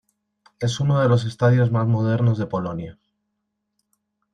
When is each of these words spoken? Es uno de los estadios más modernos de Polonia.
Es 0.59 0.79
uno 0.79 0.99
de 0.99 1.07
los 1.07 1.25
estadios 1.25 1.69
más 1.69 1.85
modernos 1.85 2.39
de 2.39 2.47
Polonia. 2.47 2.97